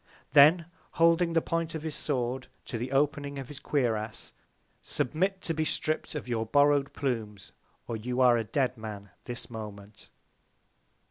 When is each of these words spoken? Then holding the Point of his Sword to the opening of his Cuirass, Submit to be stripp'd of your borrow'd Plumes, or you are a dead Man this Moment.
Then 0.31 0.65
holding 0.93 1.33
the 1.33 1.43
Point 1.43 1.75
of 1.75 1.83
his 1.83 1.93
Sword 1.93 2.47
to 2.65 2.79
the 2.79 2.91
opening 2.91 3.37
of 3.37 3.49
his 3.49 3.59
Cuirass, 3.59 4.33
Submit 4.81 5.41
to 5.41 5.53
be 5.53 5.63
stripp'd 5.63 6.15
of 6.15 6.27
your 6.27 6.47
borrow'd 6.47 6.91
Plumes, 6.93 7.51
or 7.87 7.95
you 7.97 8.19
are 8.19 8.35
a 8.35 8.43
dead 8.43 8.79
Man 8.79 9.11
this 9.25 9.51
Moment. 9.51 10.09